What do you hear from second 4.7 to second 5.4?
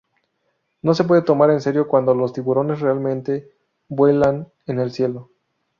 el cielo.